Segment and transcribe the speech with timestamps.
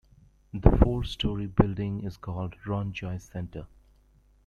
[0.51, 3.67] The four-story, building is called the Ron Joyce Centre.